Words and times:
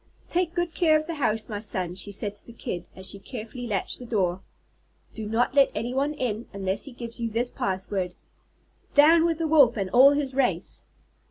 "Take 0.27 0.55
good 0.55 0.73
care 0.73 0.97
of 0.97 1.05
the 1.05 1.13
house, 1.13 1.47
my 1.47 1.59
son," 1.59 1.93
she 1.93 2.11
said 2.11 2.33
to 2.33 2.43
the 2.43 2.53
Kid, 2.53 2.87
as 2.95 3.07
she 3.07 3.19
carefully 3.19 3.67
latched 3.67 3.99
the 3.99 4.05
door. 4.07 4.41
"Do 5.13 5.27
not 5.27 5.53
let 5.53 5.71
anyone 5.75 6.15
in, 6.15 6.47
unless 6.55 6.85
he 6.85 6.91
gives 6.91 7.19
you 7.19 7.29
this 7.29 7.51
password: 7.51 8.15
'Down 8.95 9.25
with 9.25 9.37
the 9.37 9.47
Wolf 9.47 9.77
and 9.77 9.91
all 9.91 10.09
his 10.09 10.33
race!'" 10.33 10.87